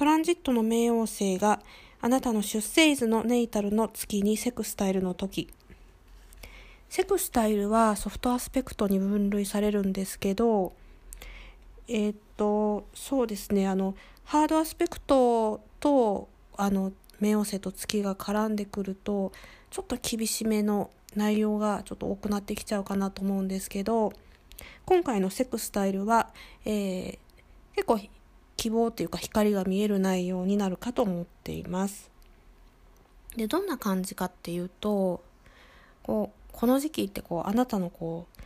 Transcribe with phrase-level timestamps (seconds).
[0.00, 1.60] トランジットの冥王星が
[2.00, 5.52] あなたの出生図のネイタルの月にセクスタイルの時。
[6.88, 10.72] セクスタイルはソフトアスペクトに分類されるんですけど
[11.86, 13.94] えー、っとそうですねあの
[14.24, 19.32] ハードアスペクトとあの冥王星と月が絡んでくると
[19.68, 24.14] ちょっと厳しめの内容がちょっと多くなってきちゃうかなと思うんですけど
[24.86, 26.30] 今回のセクスタイルは、
[26.64, 27.18] えー、
[27.74, 28.00] 結構
[28.60, 32.10] 希望というか光が見える内容になるかと思っています。
[33.34, 35.22] でどんな感じかっていうと
[36.02, 38.42] こうこの時期ってこうあなたのこう、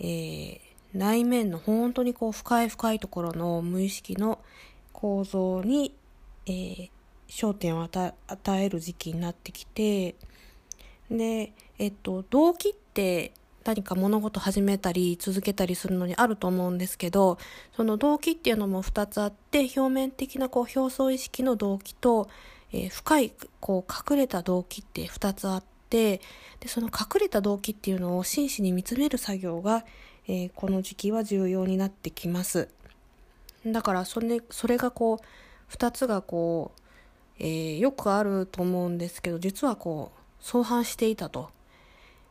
[0.00, 0.58] えー、
[0.94, 4.38] 内面の本当にこう深い深いところの無意識の
[4.94, 5.94] 構造に、
[6.46, 6.90] えー、
[7.28, 8.14] 焦点を与
[8.64, 10.14] える時期になってきて
[11.10, 13.32] でえっと動機って
[13.64, 17.38] 何か物事始めたり続けたりするのにあると思うんですけど
[17.76, 22.28] その動機っていうのも2つあって表面的なこう表層意識の動機と、
[22.72, 26.20] えー、深いこう隠れた動機って2つあって
[26.60, 29.84] でその隠れた動機っていうのを真摯に見つめる作業が、
[30.26, 32.68] えー、この時期は重要になってきます
[33.66, 36.80] だからそれそれがこう2つがこう、
[37.38, 41.50] えー、よくあると思うんですけど実はこう相反していたと。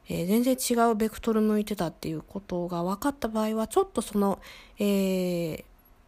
[0.09, 4.39] えー、全然違うベクトル向いてたっていうことが分かった場合はちょっとその、
[4.79, 5.63] えー、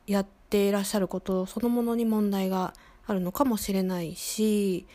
[0.08, 2.74] やっていらっしゃることそのものに問題が
[3.06, 4.86] あるのかもしれないし、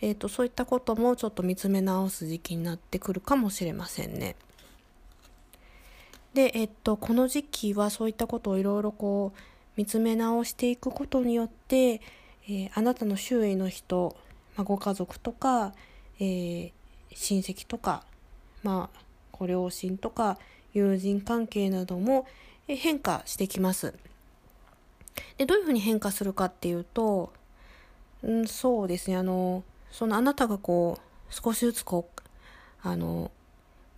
[0.00, 4.36] えーと、そういったこともちょっと見つめ直す時期になってくるかもしれませんね。
[6.34, 9.40] で、えっと、この時期はそういったことをいろいろこう
[9.76, 14.16] 見つめ直していくことによって、えー、あなたの周囲の人、
[14.54, 15.72] まあ、ご家族とか、
[16.18, 16.72] えー、
[17.14, 18.04] 親戚とか
[18.66, 19.00] まあ、
[19.30, 20.38] ご両親とか
[20.74, 22.26] 友人関係なども
[22.66, 23.94] 変化してきます。
[25.38, 27.32] でどういうふうに変化するかっていうと、
[28.24, 32.20] うん、そうですねあのそのあなたがこう少しずつこう
[32.82, 33.30] あの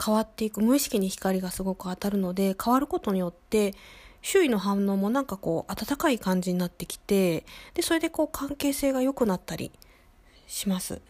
[0.05, 3.75] 変わっていく無意識に光がすごく当たるので変わることによって
[4.21, 9.73] 周囲の反応もなんかこう温かい感じになってきてでそれでこう関係性が良くなったり
[10.47, 11.01] します。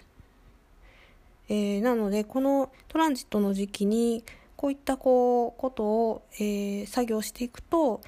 [1.49, 4.25] えー、なのでこのトランジットの時期に
[4.57, 8.01] こういったこうことを、えー、作業していくと、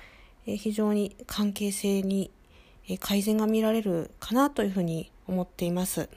[0.47, 2.31] えー、非常に関係性に
[2.99, 6.09] 改善が見られるかなというふうに思っています。